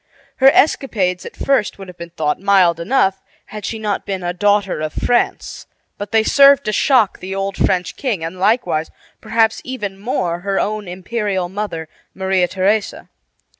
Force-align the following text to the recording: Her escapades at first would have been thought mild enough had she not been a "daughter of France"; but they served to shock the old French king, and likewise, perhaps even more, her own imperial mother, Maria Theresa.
Her 0.37 0.49
escapades 0.49 1.27
at 1.27 1.35
first 1.37 1.77
would 1.77 1.87
have 1.87 1.95
been 1.95 2.09
thought 2.09 2.39
mild 2.39 2.79
enough 2.79 3.21
had 3.45 3.65
she 3.65 3.77
not 3.77 4.03
been 4.03 4.23
a 4.23 4.33
"daughter 4.33 4.79
of 4.81 4.93
France"; 4.93 5.67
but 5.99 6.11
they 6.11 6.23
served 6.23 6.65
to 6.65 6.71
shock 6.71 7.19
the 7.19 7.35
old 7.35 7.55
French 7.55 7.95
king, 7.95 8.23
and 8.23 8.39
likewise, 8.39 8.89
perhaps 9.21 9.61
even 9.63 9.99
more, 9.99 10.39
her 10.39 10.59
own 10.59 10.87
imperial 10.87 11.49
mother, 11.49 11.87
Maria 12.15 12.47
Theresa. 12.47 13.09